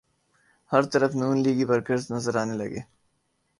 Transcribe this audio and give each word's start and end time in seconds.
ہر 0.71 0.83
طرف 0.93 1.11
نون 1.19 1.35
لیگی 1.43 1.65
ورکر 1.71 1.97
نظر 2.13 2.33
آنے 2.41 2.55
لگے۔ 2.61 2.81